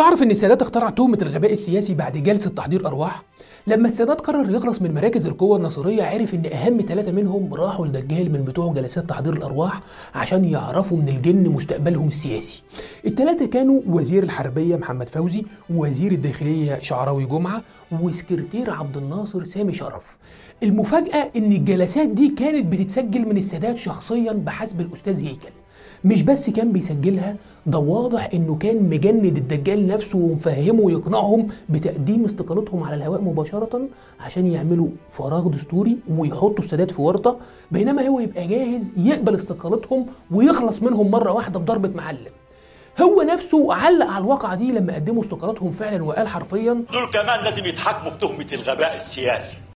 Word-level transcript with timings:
تعرف 0.00 0.22
إن 0.22 0.30
السادات 0.30 0.62
اخترع 0.62 0.90
تهمة 0.90 1.18
الغباء 1.22 1.52
السياسي 1.52 1.94
بعد 1.94 2.16
جلسة 2.16 2.50
تحضير 2.50 2.86
أرواح؟ 2.86 3.22
لما 3.66 3.88
السادات 3.88 4.20
قرر 4.20 4.50
يخلص 4.50 4.82
من 4.82 4.94
مراكز 4.94 5.26
القوة 5.26 5.56
النصيرية 5.56 6.02
عرف 6.02 6.34
إن 6.34 6.46
أهم 6.46 6.80
ثلاثة 6.80 7.12
منهم 7.12 7.54
راحوا 7.54 7.86
لدجال 7.86 8.32
من 8.32 8.44
بتوع 8.44 8.72
جلسات 8.72 9.08
تحضير 9.08 9.32
الأرواح 9.32 9.80
عشان 10.14 10.44
يعرفوا 10.44 10.96
من 10.96 11.08
الجن 11.08 11.48
مستقبلهم 11.48 12.08
السياسي. 12.08 12.62
الثلاثة 13.06 13.46
كانوا 13.46 13.80
وزير 13.86 14.22
الحربية 14.22 14.76
محمد 14.76 15.08
فوزي، 15.08 15.44
ووزير 15.70 16.12
الداخلية 16.12 16.78
شعراوي 16.78 17.26
جمعة، 17.26 17.62
وسكرتير 17.92 18.70
عبد 18.70 18.96
الناصر 18.96 19.44
سامي 19.44 19.74
شرف. 19.74 20.16
المفاجأة 20.62 21.30
إن 21.36 21.52
الجلسات 21.52 22.08
دي 22.08 22.28
كانت 22.28 22.66
بتتسجل 22.66 23.28
من 23.28 23.36
السادات 23.36 23.78
شخصيا 23.78 24.32
بحسب 24.32 24.80
الأستاذ 24.80 25.24
هيكل. 25.24 25.59
مش 26.04 26.22
بس 26.22 26.50
كان 26.50 26.72
بيسجلها 26.72 27.36
ده 27.66 27.78
واضح 27.78 28.28
إنه 28.34 28.54
كان 28.56 28.82
مجند 28.82 29.36
الدجال 29.36 29.86
نفسه 29.86 30.18
ومفهمه 30.18 30.82
ويقنعهم 30.82 31.46
بتقديم 31.68 32.24
استقالتهم 32.24 32.82
على 32.82 32.94
الهواء 32.94 33.20
مباشرة 33.20 33.88
عشان 34.20 34.46
يعملوا 34.46 34.88
فراغ 35.08 35.48
دستوري 35.48 35.96
ويحطوا 36.16 36.58
السادات 36.58 36.90
في 36.90 37.02
ورطة 37.02 37.36
بينما 37.70 38.08
هو 38.08 38.20
يبقى 38.20 38.46
جاهز 38.46 38.92
يقبل 38.96 39.34
استقالتهم 39.34 40.06
ويخلص 40.30 40.82
منهم 40.82 41.10
مرة 41.10 41.32
واحدة 41.32 41.58
بضربة 41.58 41.88
معلم. 41.94 42.30
هو 43.00 43.22
نفسه 43.22 43.74
علق 43.74 44.06
على 44.06 44.24
الواقعة 44.24 44.54
دي 44.54 44.72
لما 44.72 44.94
قدموا 44.94 45.22
استقالاتهم 45.22 45.72
فعلا 45.72 46.04
وقال 46.04 46.28
حرفيا 46.28 46.72
دول 46.92 47.10
كمان 47.12 47.44
لازم 47.44 47.64
يتحاكموا 47.64 48.10
بتهمة 48.12 48.46
الغباء 48.52 48.96
السياسي. 48.96 49.56